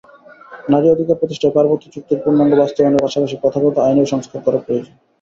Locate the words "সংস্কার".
4.13-4.39